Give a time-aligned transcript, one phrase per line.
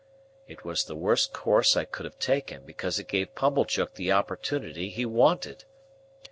[0.47, 4.89] It was the worst course I could have taken, because it gave Pumblechook the opportunity
[4.89, 5.65] he wanted.